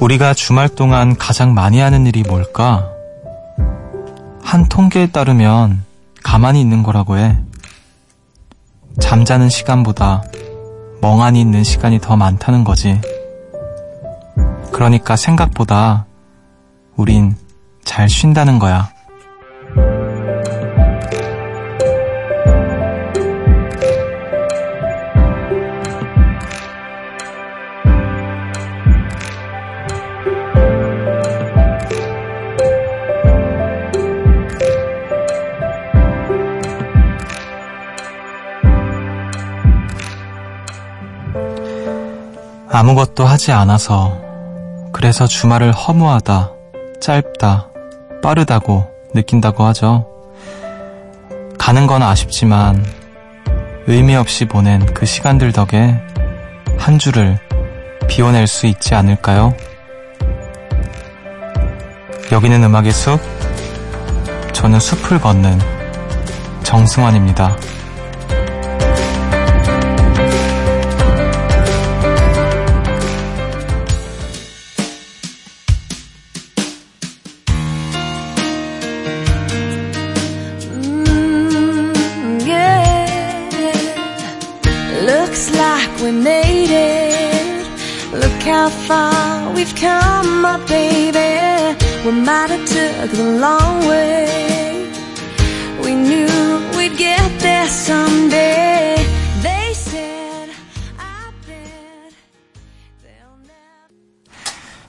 [0.00, 2.90] 우리가 주말 동안 가장 많이 하는 일이 뭘까?
[4.42, 5.84] 한 통계에 따르면
[6.22, 7.38] 가만히 있는 거라고 해.
[8.98, 10.22] 잠자는 시간보다
[11.02, 12.98] 멍하니 있는 시간이 더 많다는 거지.
[14.72, 16.06] 그러니까 생각보다
[16.96, 17.36] 우린
[17.84, 18.90] 잘 쉰다는 거야.
[42.72, 44.16] 아무것도 하지 않아서
[44.92, 46.52] 그래서 주말을 허무하다,
[47.00, 47.68] 짧다,
[48.22, 50.06] 빠르다고 느낀다고 하죠.
[51.58, 52.84] 가는 건 아쉽지만
[53.88, 56.00] 의미 없이 보낸 그 시간들 덕에
[56.78, 57.38] 한 주를
[58.08, 59.54] 비워낼 수 있지 않을까요?
[62.30, 63.20] 여기는 음악의 숲,
[64.52, 65.58] 저는 숲을 걷는
[66.62, 67.56] 정승환입니다.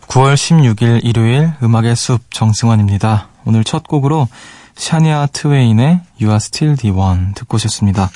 [0.08, 3.30] 9월 16일 일요일 음악의 숲 정승환입니다.
[3.46, 4.28] 오늘 첫 곡으로
[4.76, 8.10] 샤니아 트웨인의 You Are Still the One 듣고 오셨습니다.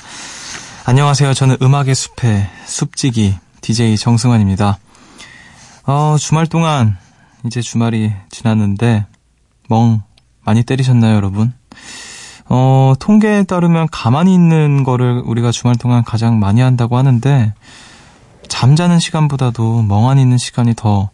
[0.88, 1.34] 안녕하세요.
[1.34, 4.78] 저는 음악의 숲의 숲지기 DJ 정승환입니다.
[5.84, 6.96] 어, 주말 동안
[7.44, 9.04] 이제 주말이 지났는데
[9.68, 10.02] 멍
[10.44, 11.52] 많이 때리셨나요, 여러분?
[12.48, 17.52] 어, 통계에 따르면 가만히 있는 거를 우리가 주말 동안 가장 많이 한다고 하는데
[18.46, 21.10] 잠자는 시간보다도 멍하니 있는 시간이 더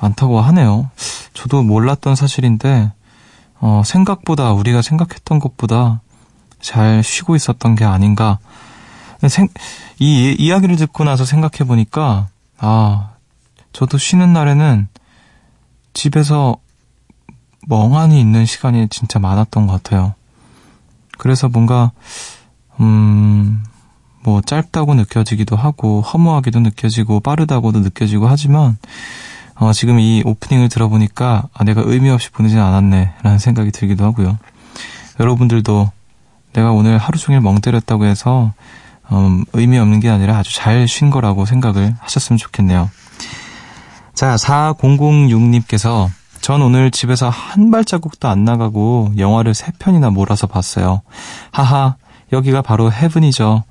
[0.00, 0.88] 많다고 하네요.
[1.34, 2.92] 저도 몰랐던 사실인데,
[3.58, 6.00] 어, 생각보다 우리가 생각했던 것보다
[6.60, 8.38] 잘 쉬고 있었던 게 아닌가.
[9.28, 9.48] 생,
[9.98, 12.28] 이 이야기를 듣고 나서 생각해 보니까,
[12.58, 13.10] 아,
[13.72, 14.88] 저도 쉬는 날에는
[15.94, 16.56] 집에서
[17.66, 20.14] 멍하니 있는 시간이 진짜 많았던 것 같아요.
[21.18, 21.92] 그래서 뭔가,
[22.80, 23.64] 음,
[24.22, 28.76] 뭐 짧다고 느껴지기도 하고, 허무하기도 느껴지고, 빠르다고도 느껴지고 하지만,
[29.58, 34.38] 어, 지금 이 오프닝을 들어보니까 아, 내가 의미 없이 보내진 않았네 라는 생각이 들기도 하고요.
[35.18, 35.90] 여러분들도
[36.52, 38.52] 내가 오늘 하루 종일 멍 때렸다고 해서
[39.12, 42.90] 음, 의미 없는 게 아니라 아주 잘 쉰 거라고 생각을 하셨으면 좋겠네요.
[44.14, 46.08] 자, 4006님께서
[46.40, 51.02] 전 오늘 집에서 한 발자국도 안 나가고 영화를 세 편이나 몰아서 봤어요.
[51.50, 51.96] 하하,
[52.32, 53.64] 여기가 바로 헤븐이죠.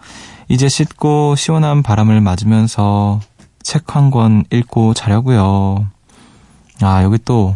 [0.48, 3.20] 이제 씻고 시원한 바람을 맞으면서
[3.64, 5.88] 책 한 권 읽고 자려고요.
[6.82, 7.56] 아, 여기 또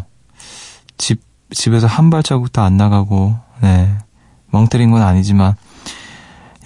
[0.98, 1.20] 집,
[1.52, 3.96] 집에서 한 발자국도 안 나가고, 네.
[4.50, 5.54] 멍 때린 건 아니지만,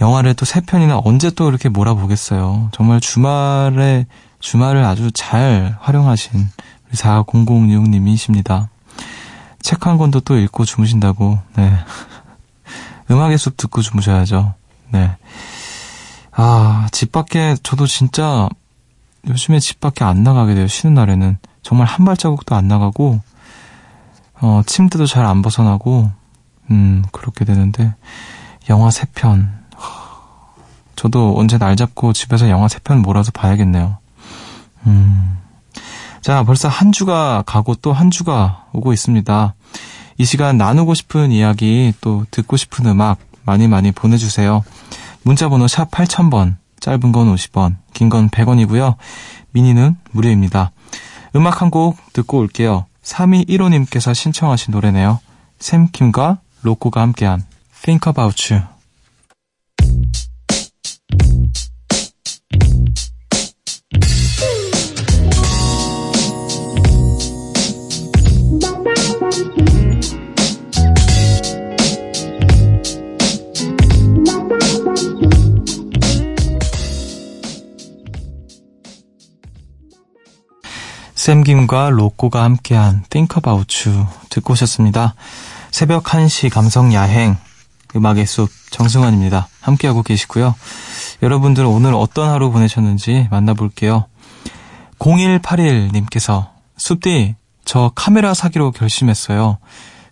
[0.01, 2.71] 영화를 또 세 편이나 언제 또 이렇게 몰아보겠어요.
[2.73, 4.07] 정말 주말에,
[4.41, 6.49] 주말을 아주 잘 활용하신
[6.89, 8.69] 우리 4006님이십니다.
[9.61, 11.73] 책 한 권도 또 읽고 주무신다고, 네.
[13.11, 14.55] 음악의 숲 듣고 주무셔야죠.
[14.91, 15.17] 네.
[16.33, 18.49] 아, 집 밖에 저도 진짜
[19.27, 20.67] 요즘에 집 밖에 안 나가게 돼요.
[20.67, 21.39] 쉬는 날에는.
[21.63, 23.21] 정말 한 발자국도 안 나가고,
[24.41, 26.11] 어, 침대도 잘 안 벗어나고,
[26.71, 27.95] 음, 그렇게 되는데,
[28.69, 29.64] 영화 세 편.
[30.97, 33.99] 저도 언제 날 잡고 집에서 영화 세편 몰아서 봐야겠네요.
[34.87, 35.39] 음.
[36.21, 39.55] 자, 벌써 한 주가 가고 또 한 주가 오고 있습니다.
[40.19, 44.63] 이 시간 나누고 싶은 이야기, 또 듣고 싶은 음악 많이 많이 보내주세요.
[45.23, 48.95] 문자번호 샵 8000번, 짧은 건 50원, 긴 건 100원이고요.
[49.53, 50.71] 미니는 무료입니다.
[51.37, 52.87] 음악 한 곡 듣고 올게요.
[53.03, 55.19] 3215님께서 신청하신 노래네요.
[55.59, 57.43] 샘킴과 로코가 함께한
[57.83, 58.65] Think About You.
[81.25, 85.15] 샘김과 로꼬가 함께한 Think About You 듣고 오셨습니다.
[85.71, 87.39] 새벽 1시 감성 야행
[87.97, 89.49] 음악의 숲 정승환입니다.
[89.63, 90.55] 함께하고 계시고요.
[91.23, 94.05] 여러분들 오늘 어떤 하루 보내셨는지 만나볼게요.
[94.99, 99.57] 0181님께서 숲디, 저 카메라 사기로 결심했어요.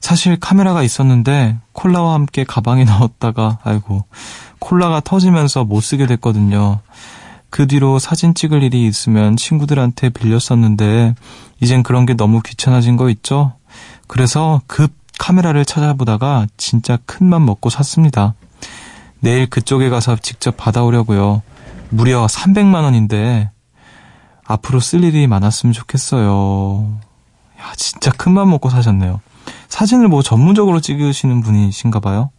[0.01, 4.07] 사실 카메라가 있었는데 콜라와 함께 가방에 넣었다가 아이고
[4.61, 6.81] 콜라가 터지면서 못 쓰게 됐거든요.
[7.53, 11.15] 그 뒤로 사진 찍을 일이 있으면 친구들한테 빌렸었는데
[11.61, 13.53] 이젠 그런 게 너무 귀찮아진 거 있죠?
[14.07, 18.33] 그래서 급 카메라를 찾아보다가 진짜 큰맘 먹고 샀습니다.
[19.21, 21.43] 내일 그쪽에 가서 직접 받아오려고요.
[21.91, 23.51] 무려 300만 원인데
[24.47, 27.01] 앞으로 쓸 일이 많았으면 좋겠어요.
[27.61, 29.21] 야, 진짜 큰맘 먹고 사셨네요.
[29.69, 32.31] 사진을 뭐 전문적으로 찍으시는 분이신가 봐요.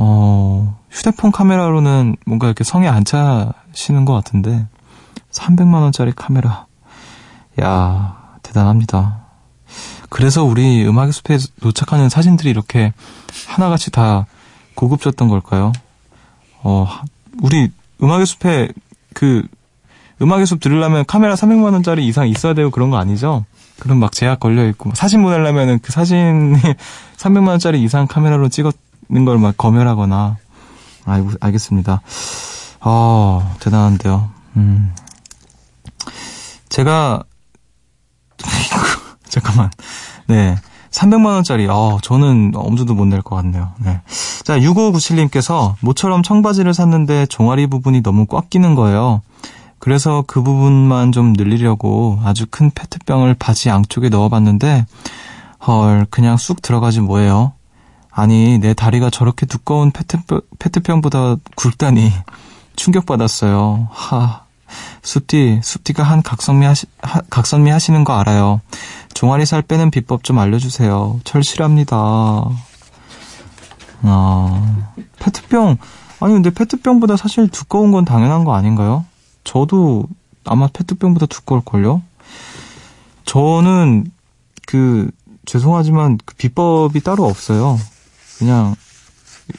[0.00, 4.64] 어, 휴대폰 카메라로는 뭔가 이렇게 성에 안 차시는 것 같은데,
[5.32, 6.66] 300만원짜리 카메라.
[7.60, 9.26] 야 대단합니다.
[10.08, 12.92] 그래서 우리 음악의 숲에 도착하는 사진들이 이렇게
[13.48, 14.26] 하나같이 다
[14.74, 15.72] 고급졌던 걸까요?
[16.62, 16.86] 어,
[17.42, 18.68] 우리 음악의 숲에
[19.14, 19.46] 그,
[20.22, 23.44] 음악의 숲 들으려면 카메라 300만 원짜리 이상 있어야 되고 그런 거 아니죠?
[23.80, 26.54] 그럼 막 제약 걸려 있고 사진 보내려면은 그 사진이
[27.18, 30.36] 300만 원짜리 이상 카메라로 찍었 는 걸 막 검열하거나
[31.06, 32.02] 아이고 알겠습니다.
[32.80, 34.28] 아 대단한데요.
[34.56, 34.94] 음
[36.68, 37.22] 제가
[39.28, 39.70] 잠깐만
[40.26, 40.56] 네
[40.90, 43.72] 300만 원짜리 어 저는 엄두도 못 낼 것 같네요.
[43.78, 44.00] 네.
[44.44, 49.22] 자 6597님께서 모처럼 청바지를 샀는데 종아리 부분이 너무 꽉 끼는 거예요.
[49.78, 54.86] 그래서 그 부분만 좀 늘리려고 아주 큰 페트병을 바지 양쪽에 넣어봤는데
[55.66, 57.52] 헐 그냥 쑥 들어가지 뭐예요.
[58.10, 62.12] 아니 내 다리가 저렇게 두꺼운 페트병, 페트병보다 굵다니
[62.76, 63.88] 충격받았어요.
[63.90, 64.42] 하
[65.02, 68.60] 숲디 숲디가 한 각선미 하시 하, 각선미 하시는 거 알아요.
[69.14, 71.20] 종아리 살 빼는 비법 좀 알려주세요.
[71.24, 71.96] 철실합니다.
[74.02, 74.86] 아
[75.18, 75.78] 페트병
[76.20, 79.04] 아니 근데 페트병보다 사실 두꺼운 건 당연한 거 아닌가요?
[79.44, 80.04] 저도
[80.44, 82.02] 아마 페트병보다 두꺼울걸요?
[83.24, 84.10] 저는
[84.66, 85.10] 그,
[85.44, 87.78] 죄송하지만 그 비법이 따로 없어요.
[88.38, 88.74] 그냥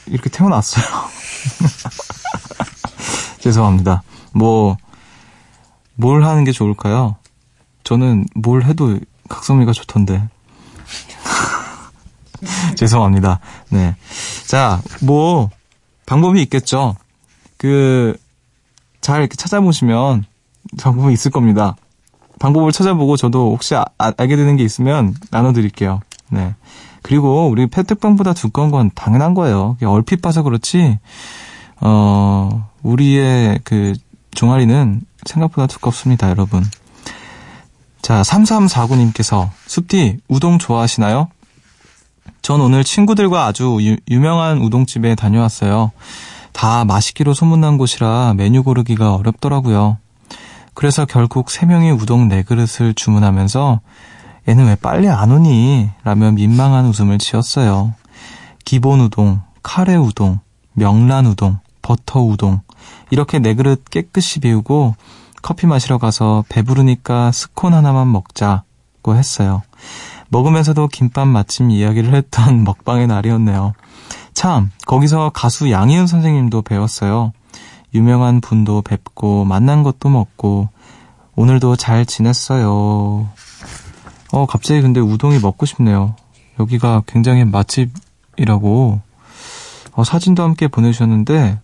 [0.06, 0.84] 이렇게 태어났어요.
[3.40, 4.02] 죄송합니다.
[4.32, 4.76] 뭐,
[5.94, 7.16] 뭘 하는 게 좋을까요?
[7.84, 8.98] 저는 뭘 해도
[9.28, 10.28] 각성미가 좋던데.
[12.76, 13.40] 죄송합니다.
[13.68, 13.96] 네.
[14.46, 15.50] 자, 뭐,
[16.06, 16.96] 방법이 있겠죠.
[17.56, 18.16] 그,
[19.00, 20.24] 잘 이렇게 찾아보시면
[20.80, 21.76] 방법이 있을 겁니다.
[22.38, 26.00] 방법을 찾아보고 저도 혹시 아, 아, 알게 되는 게 있으면 나눠드릴게요.
[26.30, 26.54] 네.
[27.02, 29.76] 그리고 우리 페트병보다 두꺼운 건 당연한 거예요.
[29.84, 30.98] 얼핏 봐서 그렇지,
[31.80, 33.94] 어, 우리의 그
[34.32, 36.64] 종아리는 생각보다 두껍습니다, 여러분.
[38.02, 41.28] 자, 3349님께서, 숲디, 우동 좋아하시나요?
[42.42, 45.92] 전 오늘 친구들과 아주 유, 유명한 우동집에 다녀왔어요.
[46.52, 49.98] 다 맛있기로 소문난 곳이라 메뉴 고르기가 어렵더라고요.
[50.74, 53.80] 그래서 결국 3명이 우동 4그릇을 주문하면서
[54.48, 55.90] 얘는 왜 빨리 안 오니?
[56.04, 57.94] 라며 민망한 웃음을 지었어요.
[58.64, 60.40] 기본 우동, 카레 우동,
[60.72, 62.60] 명란 우동, 버터 우동
[63.10, 64.94] 이렇게 4그릇 깨끗이 비우고
[65.42, 69.62] 커피 마시러 가서 배부르니까 스콘 하나만 먹자고 했어요.
[70.28, 73.72] 먹으면서도 김밥 맛집 이야기를 했던 먹방의 날이었네요.
[74.34, 77.32] 참, 거기서 가수 양희은 선생님도 배웠어요.
[77.94, 80.68] 유명한 분도 뵙고, 만난 것도 먹고,
[81.34, 83.28] 오늘도 잘 지냈어요.
[84.32, 86.14] 어, 갑자기 근데 우동이 먹고 싶네요.
[86.58, 89.00] 여기가 굉장히 맛집이라고,
[89.92, 91.58] 어, 사진도 함께 보내주셨는데,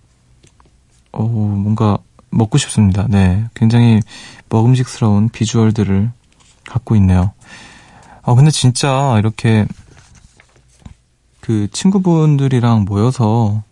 [1.12, 1.98] 어, 뭔가
[2.30, 3.06] 먹고 싶습니다.
[3.08, 3.44] 네.
[3.54, 4.00] 굉장히
[4.48, 6.10] 먹음직스러운 비주얼들을
[6.68, 7.32] 갖고 있네요.
[8.22, 9.66] 어, 근데 진짜 이렇게
[11.40, 13.62] 그 친구분들이랑 모여서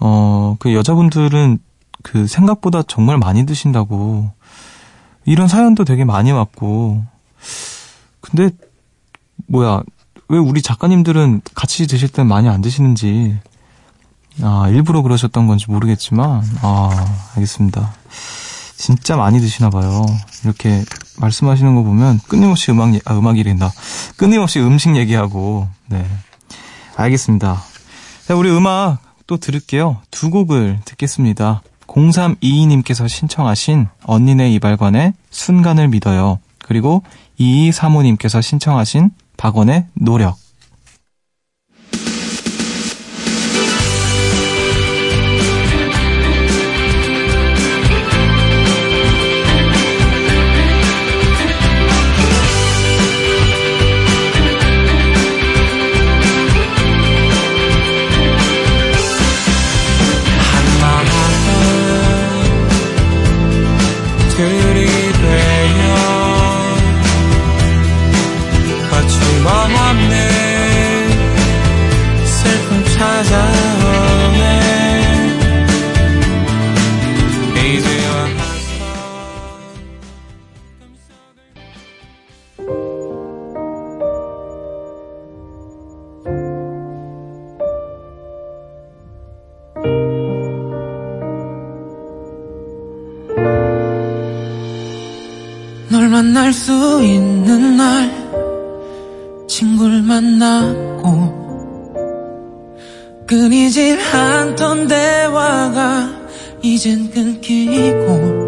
[0.00, 1.58] 어, 그 여자분들은
[2.02, 4.30] 그 생각보다 정말 많이 드신다고
[5.24, 7.04] 이런 사연도 되게 많이 왔고
[8.34, 8.54] 근데
[9.46, 9.82] 뭐야
[10.28, 13.38] 왜 우리 작가님들은 같이 드실 땐 많이 안 드시는지
[14.42, 17.94] 아 일부러 그러셨던 건지 모르겠지만 아 알겠습니다
[18.76, 20.04] 진짜 많이 드시나 봐요
[20.42, 20.84] 이렇게
[21.18, 23.70] 말씀하시는 거 보면 끊임없이 음악 아 음악이란다
[24.16, 26.04] 끊임없이 음식 얘기하고 네
[26.96, 27.62] 알겠습니다.
[28.26, 29.98] 자, 우리 음악 또 들을게요.
[30.10, 31.62] 두 곡을 듣겠습니다.
[31.86, 36.38] 0322님께서 신청하신 언니네 이발관의 순간을 믿어요.
[36.64, 37.02] 그리고
[37.38, 40.43] 2235님께서 신청하신 박원의 노력.
[103.26, 106.10] 끊이질 않던 대화가
[106.62, 108.44] 이젠 끊기고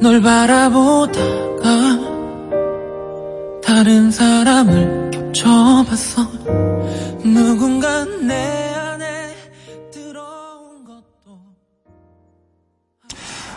[0.00, 1.72] 널 바라보다가
[3.64, 6.28] 다른 사람을 겹쳐봤어
[7.24, 9.34] 누군가 내 안에
[9.92, 11.38] 들어온 것도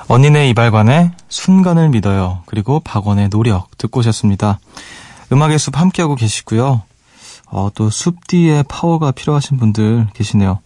[0.08, 2.44] 언니네 이발관의 순간을 믿어요.
[2.46, 4.60] 그리고 박원의 노력 듣고 오셨습니다.
[5.32, 6.84] 음악의 숲 함께하고 계시고요.
[7.48, 10.60] 어, 또 숲디의 파워가 필요하신 분들 계시네요.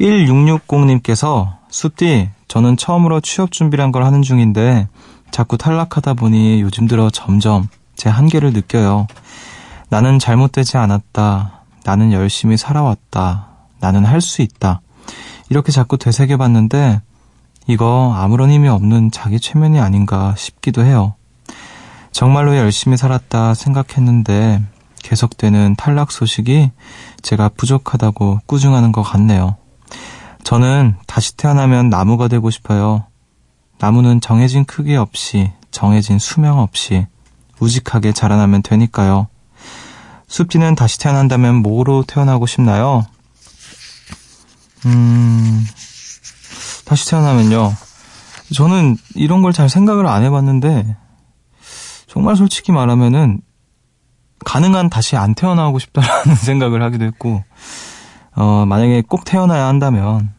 [0.00, 4.88] 1660님께서 숲디 저는 처음으로 취업 준비란 걸 하는 중인데
[5.30, 9.06] 자꾸 탈락하다 보니 요즘 들어 점점 제 한계를 느껴요.
[9.88, 11.62] 나는 잘못되지 않았다.
[11.84, 13.48] 나는 열심히 살아왔다.
[13.80, 14.80] 나는 할 수 있다.
[15.48, 17.00] 이렇게 자꾸 되새겨봤는데
[17.68, 21.14] 이거 아무런 힘이 없는 자기 최면이 아닌가 싶기도 해요.
[22.12, 24.62] 정말로 열심히 살았다 생각했는데
[25.06, 26.72] 계속되는 탈락 소식이
[27.22, 29.56] 제가 부족하다고 꾸중하는 것 같네요.
[30.42, 33.04] 저는 다시 태어나면 나무가 되고 싶어요.
[33.78, 37.06] 나무는 정해진 크기 없이, 정해진 수명 없이
[37.60, 39.28] 우직하게 자라나면 되니까요.
[40.26, 43.06] 숲지는 다시 태어난다면 뭐로 태어나고 싶나요?
[44.86, 45.64] 음,
[46.84, 47.72] 다시 태어나면요.
[48.54, 50.96] 저는 이런 걸 잘 생각을 안 해봤는데,
[52.08, 53.40] 정말 솔직히 말하면은,
[54.44, 57.42] 가능한 다시 안 태어나고 싶다라는 생각을 하기도 했고,
[58.34, 60.32] 어, 만약에 꼭 태어나야 한다면,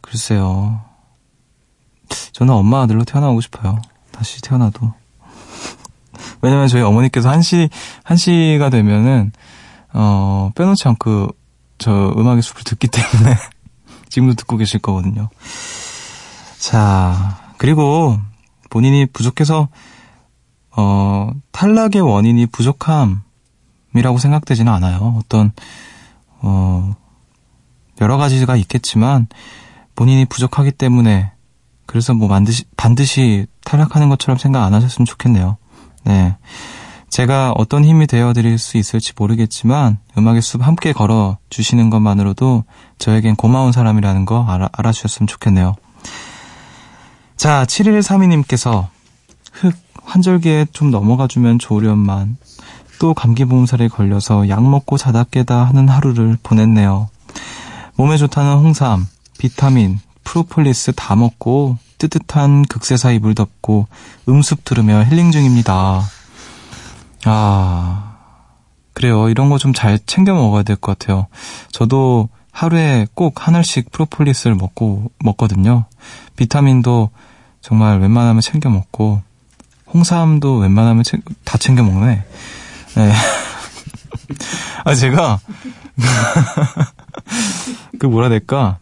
[0.00, 0.80] 글쎄요.
[2.32, 3.80] 저는 엄마 아들로 태어나고 싶어요.
[4.10, 4.92] 다시 태어나도.
[6.42, 7.68] 왜냐면 저희 어머니께서 한시,
[8.04, 9.32] 한시가 되면은,
[9.94, 11.28] 어, 빼놓지 않고
[11.78, 13.36] 저 음악의 숲을 듣기 때문에
[14.08, 15.28] 지금도 듣고 계실 거거든요.
[16.58, 18.18] 자, 그리고
[18.70, 19.68] 본인이 부족해서,
[20.76, 25.16] 어, 탈락의 원인이 부족함이라고 생각되지는 않아요.
[25.18, 25.52] 어떤,
[26.40, 26.94] 어,
[28.00, 29.26] 여러 가지가 있겠지만,
[29.94, 31.32] 본인이 부족하기 때문에,
[31.86, 35.58] 그래서 뭐 반드시, 반드시 탈락하는 것처럼 생각 안 하셨으면 좋겠네요.
[36.04, 36.36] 네.
[37.10, 42.64] 제가 어떤 힘이 되어드릴 수 있을지 모르겠지만 음악의 숲 함께 걸어 주시는 것만으로도
[42.98, 45.74] 저에겐 고마운 사람이라는 거 알아, 알아주셨으면 좋겠네요.
[47.36, 48.88] 자, 7132님께서
[49.52, 52.36] 흙 환절기에 좀 넘어가 주면 좋으련만
[52.98, 57.08] 또 감기 보험살에 걸려서 약 먹고 자다 깨다 하는 하루를 보냈네요.
[57.96, 59.06] 몸에 좋다는 홍삼,
[59.38, 63.86] 비타민, 프로폴리스 다 먹고 뜨뜻한 극세사 이불 덮고
[64.28, 66.02] 음습 들으며 힐링 중입니다.
[67.24, 68.16] 아,
[68.92, 69.28] 그래요.
[69.28, 71.26] 이런 거 좀 잘 챙겨 먹어야 될 것 같아요.
[71.70, 75.84] 저도 하루에 꼭 하나씩 프로폴리스를 먹고, 먹거든요.
[76.36, 77.10] 비타민도
[77.60, 79.22] 정말 웬만하면 챙겨 먹고,
[79.94, 82.24] 홍삼도 웬만하면 챙, 다 챙겨 먹네.
[82.96, 83.12] 네.
[84.84, 85.38] 아, 제가,
[87.98, 88.78] 그 뭐라 될까.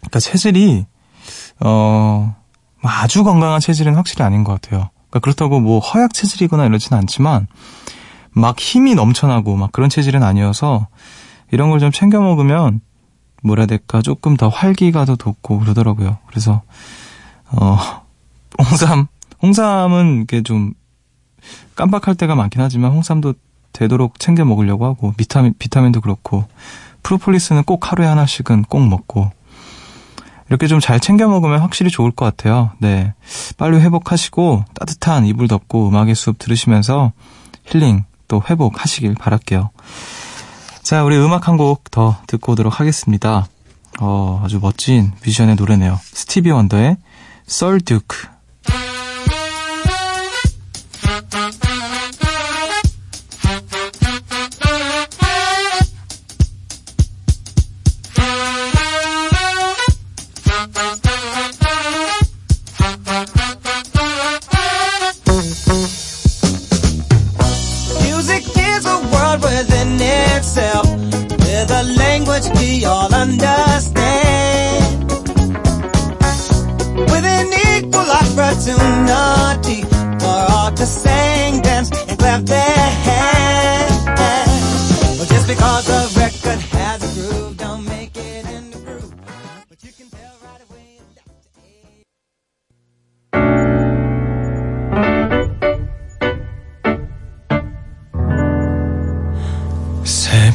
[0.00, 0.86] 그니까 체질이,
[1.60, 2.34] 어,
[2.82, 4.90] 아주 건강한 체질은 확실히 아닌 것 같아요.
[5.10, 7.46] 그러니까 그렇다고 뭐 허약 체질이거나 이러지는 않지만
[8.30, 10.88] 막 힘이 넘쳐나고 막 그런 체질은 아니어서
[11.50, 12.80] 이런 걸 좀 챙겨 먹으면
[13.42, 16.18] 뭐라 될까 조금 더 활기가 더 돋고 그러더라고요.
[16.28, 16.62] 그래서
[17.50, 17.78] 어
[18.58, 19.06] 홍삼
[19.42, 20.74] 홍삼은 이게 좀
[21.74, 23.34] 깜빡할 때가 많긴 하지만 홍삼도
[23.72, 26.44] 되도록 챙겨 먹으려고 하고 비타민 비타민도 그렇고
[27.02, 29.30] 프로폴리스는 꼭 하루에 하나씩은 꼭 먹고
[30.48, 32.72] 이렇게 좀 잘 챙겨 먹으면 확실히 좋을 것 같아요.
[32.78, 33.14] 네.
[33.56, 37.12] 빨리 회복하시고 따뜻한 이불 덮고 음악의 수업 들으시면서
[37.64, 39.70] 힐링 또 회복하시길 바랄게요.
[40.82, 43.46] 자, 우리 음악 한 곡 더 듣고 오도록 하겠습니다.
[44.00, 45.98] 어, 아주 멋진 뮤지션의 노래네요.
[46.02, 46.96] 스티비 원더의
[47.46, 48.26] 썰 듀크.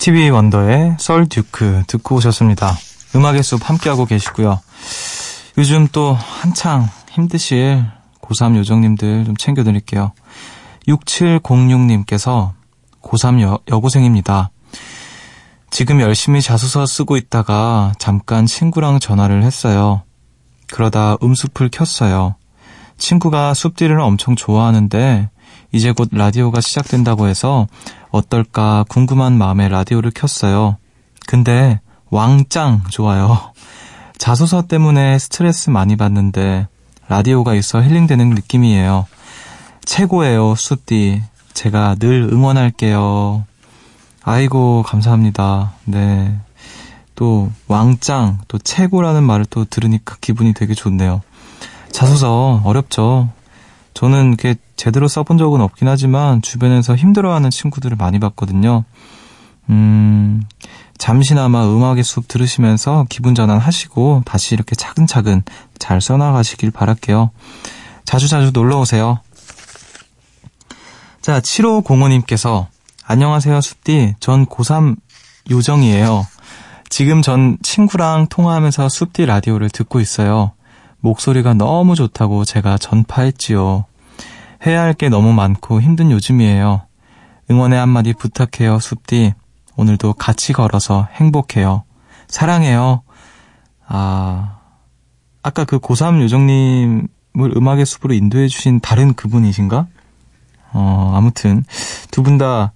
[0.00, 2.74] 스티비 원더의 썰 듀크 듣고 오셨습니다.
[3.14, 4.58] 음악의 숲 함께하고 계시고요.
[5.58, 7.84] 요즘 또 한창 힘드실
[8.22, 10.12] 고3 요정님들 좀 챙겨드릴게요.
[10.88, 12.52] 6706님께서
[13.02, 14.50] 고3 여, 여고생입니다.
[15.68, 20.00] 지금 열심히 자소서 쓰고 있다가 잠깐 친구랑 전화를 했어요.
[20.68, 22.36] 그러다 음숲을 켰어요.
[22.96, 25.28] 친구가 숲디를 엄청 좋아하는데
[25.72, 27.66] 이제 곧 라디오가 시작된다고 해서
[28.10, 30.76] 어떨까 궁금한 마음에 라디오를 켰어요.
[31.26, 33.52] 근데 왕짱 좋아요.
[34.18, 36.66] 자소서 때문에 스트레스 많이 받는데
[37.08, 39.06] 라디오가 있어 힐링되는 느낌이에요.
[39.84, 41.22] 최고예요, 숲디.
[41.54, 43.44] 제가 늘 응원할게요.
[44.22, 45.72] 아이고, 감사합니다.
[45.84, 46.36] 네.
[47.14, 51.22] 또, 왕짱, 또 최고라는 말을 또 들으니까 기분이 되게 좋네요.
[51.90, 53.30] 자소서, 어렵죠.
[53.94, 58.84] 저는 이렇게 제대로 써본 적은 없긴 하지만 주변에서 힘들어하는 친구들을 많이 봤거든요.
[59.68, 60.42] 음,
[60.98, 65.42] 잠시나마 음악의 숲 들으시면서 기분 전환하시고 다시 이렇게 차근차근
[65.78, 67.30] 잘 써나가시길 바랄게요.
[68.04, 69.20] 자주자주 놀러 오세요.
[71.20, 72.66] 자, 7505님께서
[73.04, 74.14] 안녕하세요, 숲디.
[74.20, 74.96] 전 고3
[75.50, 76.26] 요정이에요.
[76.88, 80.52] 지금 전 친구랑 통화하면서 숲디 라디오를 듣고 있어요.
[81.00, 83.84] 목소리가 너무 좋다고 제가 전파했지요.
[84.66, 86.82] 해야 할 게 너무 많고 힘든 요즘이에요.
[87.50, 89.32] 응원의 한마디 부탁해요, 숲디.
[89.76, 91.84] 오늘도 같이 걸어서 행복해요.
[92.28, 93.02] 사랑해요.
[93.86, 94.58] 아,
[95.42, 97.08] 아까 그 고3 요정님을
[97.56, 99.86] 음악의 숲으로 인도해주신 다른 그분이신가?
[100.72, 101.64] 어, 아무튼,
[102.10, 102.72] 두 분 다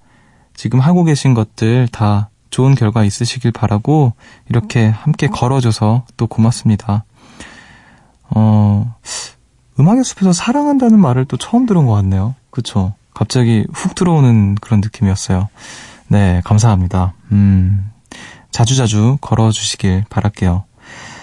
[0.57, 4.15] 지금 하고 계신 것들 다 좋은 결과 있으시길 바라고,
[4.49, 7.05] 이렇게 함께 걸어줘서 또 고맙습니다.
[8.31, 8.95] 어,
[9.79, 12.35] 음악의 숲에서 사랑한다는 말을 또 처음 들은 것 같네요.
[12.51, 12.95] 그쵸?
[13.13, 15.49] 갑자기 훅 들어오는 그런 느낌이었어요.
[16.09, 17.15] 네, 감사합니다.
[17.33, 17.91] 음,
[18.51, 20.65] 자주자주 걸어주시길 바랄게요.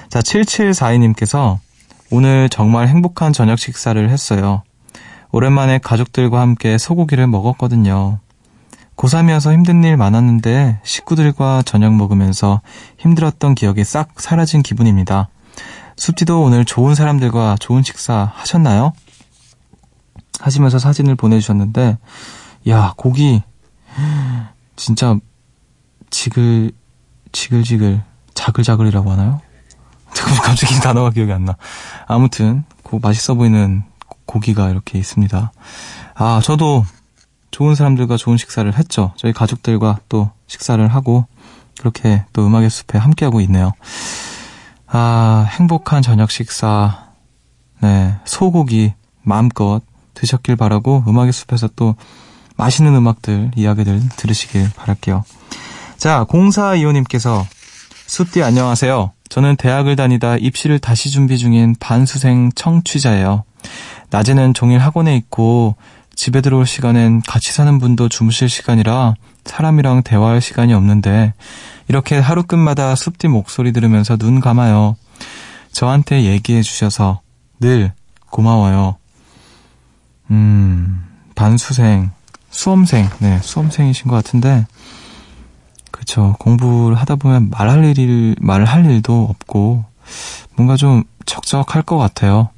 [0.09, 1.59] 자, 7742님께서
[2.09, 4.63] 오늘 정말 행복한 저녁 식사를 했어요.
[5.31, 8.19] 오랜만에 가족들과 함께 소고기를 먹었거든요.
[8.97, 12.61] 고3이어서 힘든 일 많았는데 식구들과 저녁 먹으면서
[12.97, 15.29] 힘들었던 기억이 싹 사라진 기분입니다.
[15.97, 18.93] 숲지도 오늘 좋은 사람들과 좋은 식사 하셨나요?
[20.39, 21.97] 하시면서 사진을 보내주셨는데,
[22.69, 23.41] 야, 고기,
[24.75, 25.17] 진짜,
[26.09, 26.71] 지글,
[27.31, 28.01] 지글지글,
[28.33, 29.41] 자글자글이라고 하나요?
[30.43, 31.55] 갑자기 단어가 기억이 안 나.
[32.07, 33.83] 아무튼, 고, 맛있어 보이는
[34.25, 35.51] 고기가 이렇게 있습니다.
[36.15, 36.85] 아, 저도
[37.51, 39.13] 좋은 사람들과 좋은 식사를 했죠.
[39.17, 41.27] 저희 가족들과 또 식사를 하고,
[41.79, 43.73] 그렇게 또 음악의 숲에 함께하고 있네요.
[44.93, 47.05] 아, 행복한 저녁 식사,
[47.79, 49.81] 네, 소고기 마음껏
[50.13, 51.95] 드셨길 바라고 음악의 숲에서 또
[52.57, 55.23] 맛있는 음악들, 이야기들 들으시길 바랄게요.
[55.95, 57.45] 자, 0425님께서
[58.07, 59.11] 숲디 안녕하세요.
[59.29, 63.45] 저는 대학을 다니다 입시를 다시 준비 중인 반수생 청취자예요.
[64.09, 65.75] 낮에는 종일 학원에 있고
[66.15, 69.13] 집에 들어올 시간엔 같이 사는 분도 주무실 시간이라
[69.45, 71.33] 사람이랑 대화할 시간이 없는데
[71.87, 74.95] 이렇게 하루 끝마다 숲디 목소리 들으면서 눈 감아요.
[75.71, 77.21] 저한테 얘기해 주셔서
[77.59, 77.93] 늘
[78.29, 78.97] 고마워요.
[80.29, 82.11] 음, 반수생,
[82.49, 84.65] 수험생, 네, 수험생이신 것 같은데,
[85.91, 86.35] 그쵸.
[86.39, 89.85] 공부를 하다 보면 말할 일, 말을 할 일도 없고,
[90.55, 92.49] 뭔가 좀 적적할 것 같아요.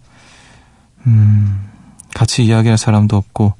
[1.07, 1.69] 음,
[2.13, 3.53] 같이 이야기할 사람도 없고,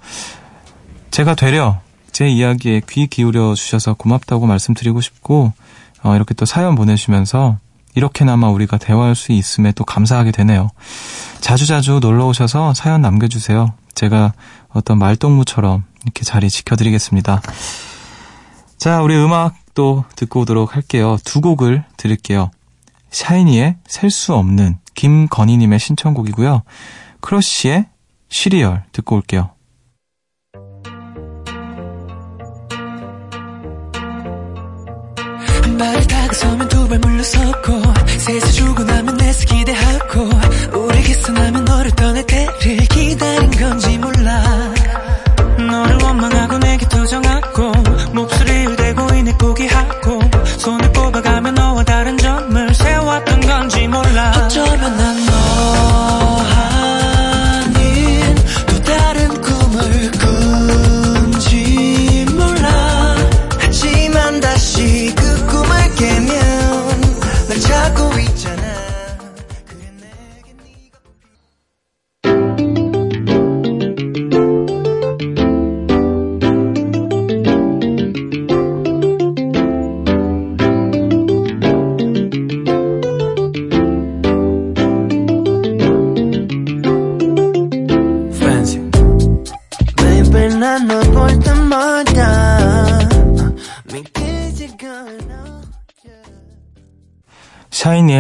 [1.12, 1.82] 제가 되려
[2.14, 5.52] 제 이야기에 귀 기울여 주셔서 고맙다고 말씀드리고 싶고,
[6.04, 7.58] 어, 이렇게 또 사연 보내주면서
[7.96, 10.70] 이렇게나마 우리가 대화할 수 있음에 또 감사하게 되네요.
[11.42, 13.74] 자주자주 놀러 오셔서 사연 남겨주세요.
[13.96, 14.34] 제가
[14.70, 17.42] 어떤 말동무처럼 이렇게 자리 지켜드리겠습니다.
[18.78, 21.18] 자, 우리 음악도 듣고 오도록 할게요.
[21.24, 22.52] 두 곡을 들을게요.
[23.12, 26.64] 샤이니의 셀 수 없는 김건희님의 신청곡이고요.
[27.22, 27.86] 크러쉬의
[28.30, 29.52] 시리얼 듣고 올게요.
[38.26, 38.93] 물러섰고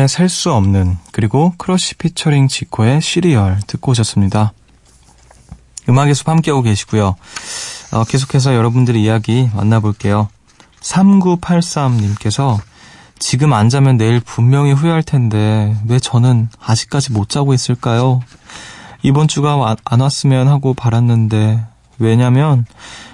[0.07, 4.53] 셀수 없는 그리고 크러쉬 피처링 지코의 시리얼 듣고 오셨습니다.
[5.89, 7.15] 음악의 숲 함께하고 계시고요.
[7.91, 10.29] 어, 계속해서 여러분들의 이야기 만나볼게요.
[10.81, 12.59] 3983님께서
[13.19, 18.21] 지금 안 자면 내일 분명히 후회할 텐데 왜 저는 아직까지 못 자고 있을까요?
[19.01, 21.63] 이번 주가 안 왔으면 하고 바랐는데
[21.99, 22.65] 왜냐면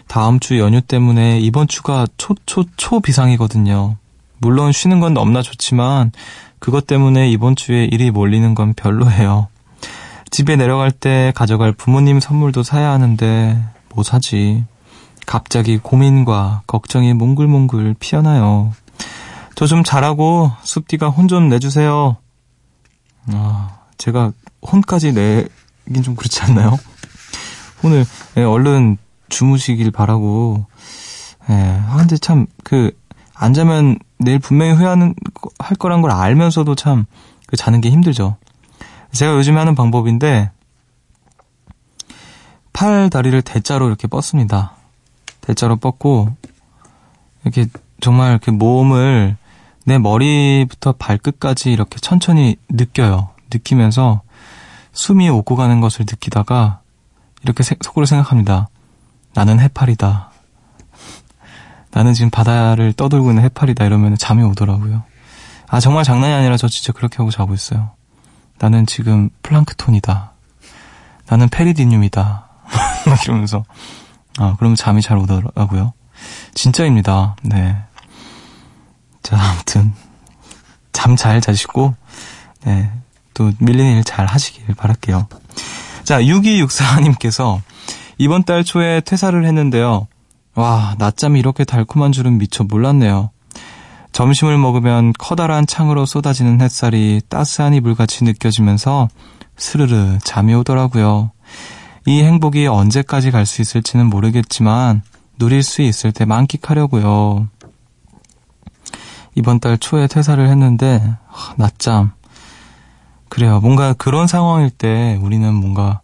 [0.07, 3.97] 다음 주 연휴 때문에 이번 주가 초초초 비상이거든요.
[4.39, 6.11] 물론 쉬는 건 너무나 좋지만
[6.59, 9.47] 그것 때문에 이번 주에 일이 몰리는 건 별로예요.
[10.31, 14.63] 집에 내려갈 때 가져갈 부모님 선물도 사야 하는데 뭐 사지?
[15.25, 18.73] 갑자기 고민과 걱정이 몽글몽글 피어나요.
[19.55, 22.15] 저 좀 잘하고 숲디가 혼 좀 내주세요.
[23.33, 26.77] 아, 제가 혼까지 내긴 좀 그렇지 않나요?
[27.83, 28.05] 오늘
[28.37, 28.97] 예, 얼른
[29.29, 30.65] 주무시길 바라고.
[31.49, 32.91] 예, 아, 근데 참, 그,
[33.41, 35.15] 안 자면 내일 분명히 후회하는,
[35.59, 37.05] 할 거란 걸 알면서도 참,
[37.47, 38.35] 그 자는 게 힘들죠.
[39.13, 40.51] 제가 요즘에 하는 방법인데,
[42.73, 44.73] 팔 다리를 대자로 이렇게 뻗습니다.
[45.39, 46.35] 대자로 뻗고,
[47.43, 47.67] 이렇게
[48.01, 49.37] 정말 그 몸을
[49.85, 53.29] 내 머리부터 발끝까지 이렇게 천천히 느껴요.
[53.51, 54.21] 느끼면서
[54.91, 56.81] 숨이 오고 가는 것을 느끼다가
[57.43, 58.67] 이렇게 속으로 생각합니다.
[59.33, 60.28] 나는 해파리다.
[61.91, 65.03] 나는 지금 바다를 떠돌고 있는 해파리다 이러면 잠이 오더라고요.
[65.67, 67.91] 아 정말 장난이 아니라 저 진짜 그렇게 하고 자고 있어요.
[68.59, 70.31] 나는 지금 플랑크톤이다.
[71.27, 72.49] 나는 페리디늄이다.
[73.25, 73.63] 이러면서
[74.37, 75.93] 아 그러면 잠이 잘 오더라고요.
[76.53, 77.35] 진짜입니다.
[77.43, 77.77] 네.
[79.23, 79.93] 자 아무튼
[80.91, 81.95] 잠 잘 자시고
[82.65, 82.91] 네.
[83.33, 85.27] 또 밀리는 일 잘 하시길 바랄게요.
[86.03, 87.61] 자, 6264님께서
[88.17, 90.07] 이번 달 초에 퇴사를 했는데요.
[90.59, 93.29] 와, 낮잠이 이렇게 달콤한 줄은 미처 몰랐네요.
[94.11, 99.07] 점심을 먹으면 커다란 창으로 쏟아지는 햇살이 따스한 이불같이 느껴지면서
[99.55, 101.31] 스르르 잠이 오더라고요.
[102.07, 105.01] 이 행복이 언제까지 갈 수 있을지는 모르겠지만
[105.37, 107.47] 누릴 수 있을 때 만끽하려고요.
[109.35, 111.01] 이번 달 초에 퇴사를 했는데
[111.55, 112.11] 낮잠
[113.29, 113.61] 그래요.
[113.61, 116.01] 뭔가 그런 상황일 때 우리는 뭔가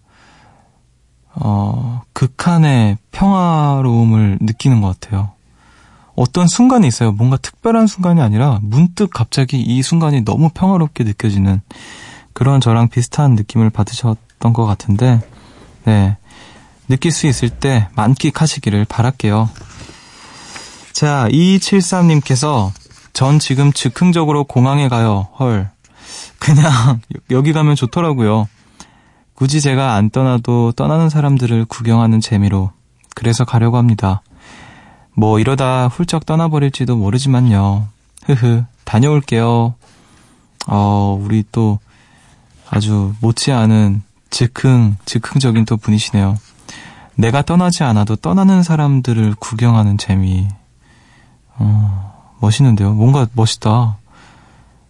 [1.35, 5.31] 어, 극한의 평화로움을 느끼는 것 같아요.
[6.15, 7.11] 어떤 순간이 있어요.
[7.11, 11.61] 뭔가 특별한 순간이 아니라 문득 갑자기 이 순간이 너무 평화롭게 느껴지는
[12.33, 15.21] 그런 저랑 비슷한 느낌을 받으셨던 것 같은데,
[15.85, 16.17] 네.
[16.87, 19.49] 느낄 수 있을 때 만끽하시기를 바랄게요.
[20.93, 22.71] 자, 2273님께서
[23.13, 25.27] 전 지금 즉흥적으로 공항에 가요.
[25.39, 25.69] 헐.
[26.39, 28.47] 그냥 여기 가면 좋더라고요.
[29.35, 32.71] 굳이 제가 안 떠나도 떠나는 사람들을 구경하는 재미로
[33.15, 34.21] 그래서 가려고 합니다.
[35.13, 37.87] 뭐 이러다 훌쩍 떠나버릴지도 모르지만요.
[38.25, 39.75] 흐흐 다녀올게요.
[40.67, 41.79] 어 우리 또
[42.69, 46.37] 아주 못지않은 즉흥 즉흥적인 또 분이시네요.
[47.15, 50.47] 내가 떠나지 않아도 떠나는 사람들을 구경하는 재미.
[51.57, 52.93] 어 멋있는데요.
[52.93, 53.97] 뭔가 멋있다.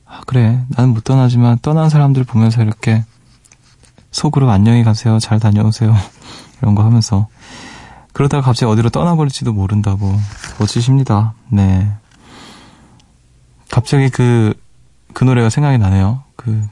[0.07, 0.63] 아, 그래.
[0.69, 3.03] 나는 못 떠나지만 떠난 사람들 보면서 이렇게
[4.15, 5.19] 속으로 안녕히 가세요.
[5.19, 5.93] 잘 다녀오세요.
[6.61, 7.27] 이런 거 하면서.
[8.13, 10.17] 그러다가 갑자기 어디로 떠나버릴지도 모른다고.
[10.57, 11.33] 멋지십니다.
[11.49, 11.91] 네.
[13.69, 14.53] 갑자기 그,
[15.13, 16.23] 그 노래가 생각이 나네요.
[16.37, 16.65] 그,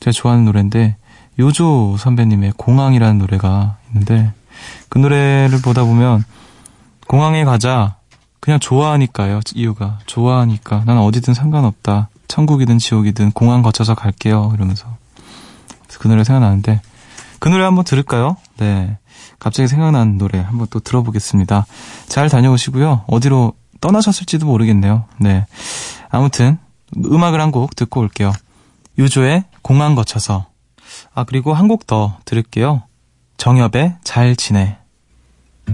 [0.00, 0.96] 제가 좋아하는 노래인데,
[1.38, 4.32] 요조 선배님의 공항이라는 노래가 있는데,
[4.88, 6.24] 그 노래를 보다 보면,
[7.06, 7.96] 공항에 가자.
[8.40, 9.40] 그냥 좋아하니까요.
[9.54, 9.98] 이유가.
[10.06, 10.84] 좋아하니까.
[10.86, 12.08] 난 어디든 상관없다.
[12.26, 14.52] 천국이든 지옥이든 공항 거쳐서 갈게요.
[14.54, 14.96] 이러면서.
[15.98, 16.80] 그 노래 생각나는데
[17.38, 18.36] 그 노래 한번 들을까요?
[18.58, 18.98] 네.
[19.38, 21.66] 갑자기 생각난 노래 한번 또 들어보겠습니다.
[22.08, 23.04] 잘 다녀오시고요.
[23.06, 25.04] 어디로 떠나셨을지도 모르겠네요.
[25.20, 25.46] 네.
[26.10, 26.58] 아무튼
[26.96, 28.32] 음악을 한 곡 듣고 올게요.
[28.98, 30.46] 유조의 공항 거쳐서.
[31.14, 32.82] 아, 그리고 한 곡 더 들을게요.
[33.36, 34.78] 정엽의 잘 지내.
[35.66, 35.72] 좋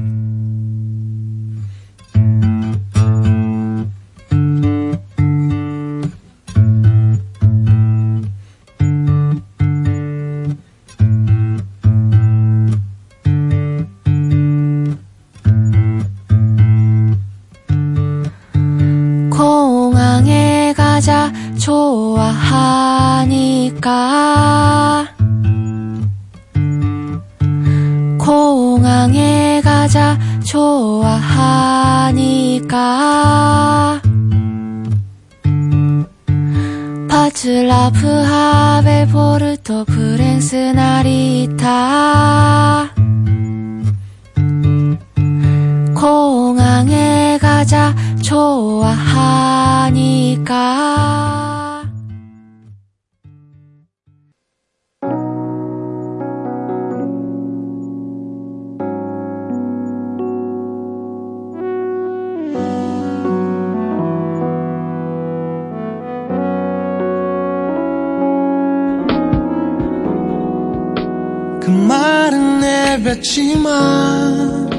[72.92, 74.70] 내뱉지만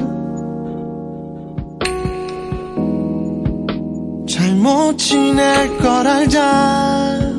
[4.28, 7.32] 잘못 지낼 걸 알잖아.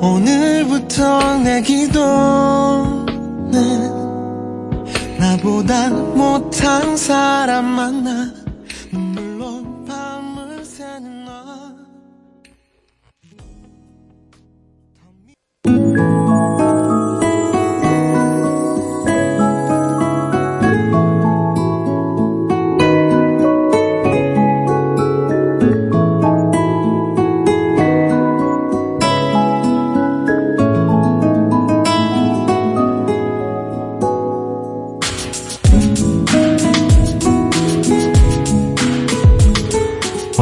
[0.00, 1.92] 오늘부터 내 기도는
[5.18, 8.37] 나보다 못한 사람 만나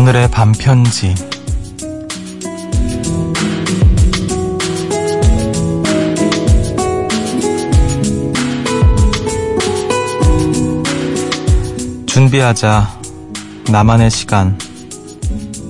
[0.06, 1.16] 오늘의 반편지.
[12.06, 13.00] 준비하자.
[13.68, 14.56] 나만의 시간.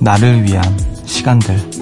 [0.01, 0.63] 나를 위한
[1.05, 1.76] 시간들.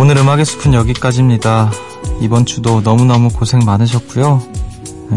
[0.00, 1.72] 오늘 음악의 숲은 여기까지입니다.
[2.20, 4.40] 이번 주도 너무너무 고생 많으셨고요.
[5.10, 5.16] 네,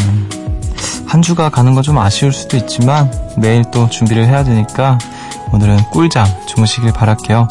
[1.05, 4.97] 한 주가 가는 건 좀 아쉬울 수도 있지만 내일 또 준비를 해야 되니까
[5.53, 7.47] 오늘은 꿀잠 주무시길 바랄게요.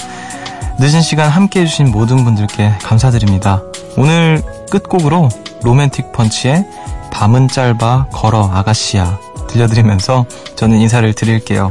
[0.81, 3.63] 늦은 시간 함께 해주신 모든 분들께 감사드립니다.
[3.97, 5.29] 오늘 끝곡으로
[5.63, 6.67] 로맨틱 펀치의
[7.13, 11.71] 밤은 짧아 걸어 아가씨야 들려드리면서 저는 인사를 드릴게요.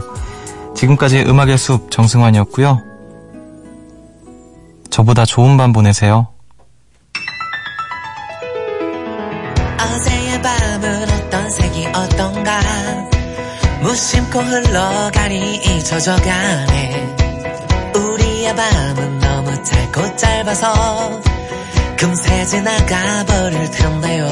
[0.74, 2.89] 지금까지 음악의 숲 정승환이었고요.
[5.00, 6.28] 저보다 좋은 밤 보내세요.
[9.80, 12.60] 어제의 밤은 어떤 색이 어떤가?
[13.82, 17.16] 무심코 흘러가니 잊혀져가네
[17.96, 21.22] 우리의 밤은 너무 짧고 짧아서
[21.96, 24.28] 금세 지나가 버릴 텐데요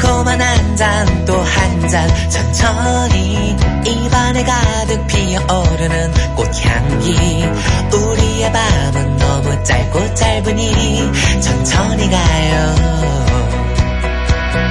[0.00, 2.08] 달콤한 한 잔 또 한 잔.
[2.30, 7.44] 천천히 입안에 가득 피어오르는 꽃향기.
[7.92, 12.74] 우리의 밤은 너무 짧고 짧으니 천천히 가요.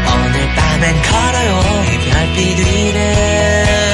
[0.08, 1.62] 오늘 밤엔 걸어요.
[1.86, 3.89] 이 별빛 위를